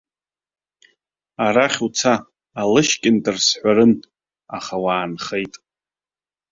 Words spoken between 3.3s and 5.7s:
сҳәарын, аха уаанхеит!